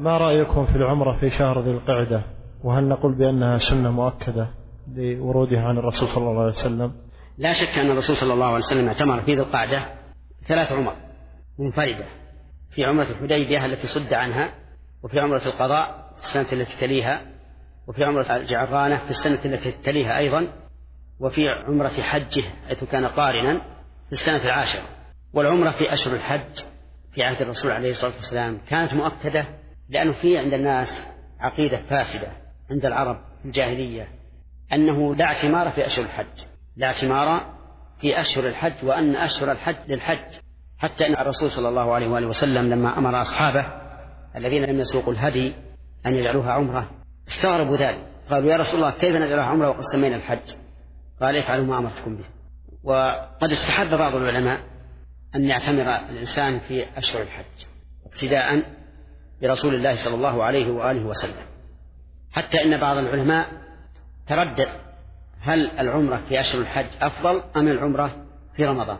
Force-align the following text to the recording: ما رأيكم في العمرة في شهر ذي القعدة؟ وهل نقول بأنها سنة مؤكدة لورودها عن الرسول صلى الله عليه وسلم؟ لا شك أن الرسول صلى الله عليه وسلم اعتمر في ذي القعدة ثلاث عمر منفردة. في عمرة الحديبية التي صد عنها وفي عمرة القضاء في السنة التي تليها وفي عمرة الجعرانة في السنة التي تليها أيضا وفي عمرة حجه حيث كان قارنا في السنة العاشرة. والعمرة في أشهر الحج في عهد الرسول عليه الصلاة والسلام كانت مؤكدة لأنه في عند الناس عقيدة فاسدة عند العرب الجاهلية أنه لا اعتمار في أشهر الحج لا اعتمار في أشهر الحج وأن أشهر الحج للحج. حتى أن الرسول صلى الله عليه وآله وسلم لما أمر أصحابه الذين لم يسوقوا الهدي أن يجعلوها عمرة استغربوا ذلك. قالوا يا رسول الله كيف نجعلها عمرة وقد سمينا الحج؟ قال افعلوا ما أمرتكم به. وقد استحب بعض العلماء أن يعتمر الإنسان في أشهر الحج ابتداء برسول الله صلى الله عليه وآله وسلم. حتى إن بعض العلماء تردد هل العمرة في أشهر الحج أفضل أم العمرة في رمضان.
ما 0.00 0.18
رأيكم 0.18 0.66
في 0.66 0.76
العمرة 0.76 1.18
في 1.20 1.30
شهر 1.30 1.60
ذي 1.60 1.70
القعدة؟ 1.70 2.22
وهل 2.64 2.88
نقول 2.88 3.14
بأنها 3.14 3.58
سنة 3.58 3.90
مؤكدة 3.90 4.48
لورودها 4.96 5.60
عن 5.60 5.78
الرسول 5.78 6.08
صلى 6.08 6.30
الله 6.30 6.42
عليه 6.42 6.52
وسلم؟ 6.52 6.92
لا 7.38 7.52
شك 7.52 7.78
أن 7.78 7.90
الرسول 7.90 8.16
صلى 8.16 8.32
الله 8.32 8.46
عليه 8.46 8.56
وسلم 8.56 8.88
اعتمر 8.88 9.20
في 9.20 9.34
ذي 9.34 9.40
القعدة 9.40 9.84
ثلاث 10.48 10.72
عمر 10.72 10.94
منفردة. 11.58 12.04
في 12.70 12.84
عمرة 12.84 13.06
الحديبية 13.10 13.66
التي 13.66 13.86
صد 13.86 14.12
عنها 14.12 14.54
وفي 15.02 15.20
عمرة 15.20 15.42
القضاء 15.46 16.12
في 16.16 16.22
السنة 16.22 16.60
التي 16.60 16.80
تليها 16.80 17.20
وفي 17.88 18.04
عمرة 18.04 18.36
الجعرانة 18.36 19.04
في 19.04 19.10
السنة 19.10 19.40
التي 19.44 19.72
تليها 19.72 20.18
أيضا 20.18 20.46
وفي 21.20 21.48
عمرة 21.48 21.88
حجه 21.88 22.44
حيث 22.68 22.84
كان 22.84 23.06
قارنا 23.06 23.60
في 24.06 24.12
السنة 24.12 24.44
العاشرة. 24.44 24.82
والعمرة 25.32 25.70
في 25.70 25.92
أشهر 25.92 26.14
الحج 26.14 26.64
في 27.12 27.22
عهد 27.22 27.42
الرسول 27.42 27.70
عليه 27.70 27.90
الصلاة 27.90 28.14
والسلام 28.14 28.60
كانت 28.68 28.94
مؤكدة 28.94 29.46
لأنه 29.88 30.12
في 30.12 30.38
عند 30.38 30.54
الناس 30.54 31.02
عقيدة 31.40 31.76
فاسدة 31.76 32.28
عند 32.70 32.86
العرب 32.86 33.20
الجاهلية 33.44 34.08
أنه 34.72 35.14
لا 35.14 35.24
اعتمار 35.24 35.70
في 35.70 35.86
أشهر 35.86 36.04
الحج 36.04 36.44
لا 36.76 36.86
اعتمار 36.86 37.56
في 38.00 38.20
أشهر 38.20 38.46
الحج 38.46 38.72
وأن 38.82 39.16
أشهر 39.16 39.52
الحج 39.52 39.76
للحج. 39.88 40.34
حتى 40.78 41.06
أن 41.06 41.12
الرسول 41.12 41.50
صلى 41.50 41.68
الله 41.68 41.94
عليه 41.94 42.08
وآله 42.08 42.26
وسلم 42.26 42.70
لما 42.70 42.98
أمر 42.98 43.20
أصحابه 43.22 43.66
الذين 44.36 44.64
لم 44.64 44.80
يسوقوا 44.80 45.12
الهدي 45.12 45.54
أن 46.06 46.14
يجعلوها 46.14 46.52
عمرة 46.52 46.90
استغربوا 47.28 47.76
ذلك. 47.76 48.06
قالوا 48.30 48.50
يا 48.50 48.56
رسول 48.56 48.80
الله 48.80 48.90
كيف 48.90 49.16
نجعلها 49.16 49.44
عمرة 49.44 49.68
وقد 49.68 49.82
سمينا 49.92 50.16
الحج؟ 50.16 50.54
قال 51.20 51.36
افعلوا 51.36 51.66
ما 51.66 51.78
أمرتكم 51.78 52.16
به. 52.16 52.24
وقد 52.84 53.50
استحب 53.50 53.98
بعض 53.98 54.14
العلماء 54.14 54.60
أن 55.34 55.44
يعتمر 55.44 55.96
الإنسان 56.10 56.58
في 56.58 56.84
أشهر 56.96 57.22
الحج 57.22 57.66
ابتداء 58.06 58.62
برسول 59.42 59.74
الله 59.74 59.94
صلى 59.94 60.14
الله 60.14 60.44
عليه 60.44 60.70
وآله 60.70 61.04
وسلم. 61.04 61.46
حتى 62.32 62.64
إن 62.64 62.80
بعض 62.80 62.96
العلماء 62.96 63.48
تردد 64.26 64.68
هل 65.40 65.70
العمرة 65.70 66.20
في 66.28 66.40
أشهر 66.40 66.60
الحج 66.60 66.86
أفضل 67.02 67.42
أم 67.56 67.68
العمرة 67.68 68.26
في 68.56 68.64
رمضان. 68.64 68.98